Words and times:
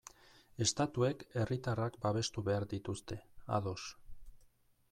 Estatuek 0.65 1.25
herritarrak 1.41 1.99
babestu 2.07 2.47
behar 2.49 2.65
dituzte, 2.75 3.19
ados. 3.59 3.81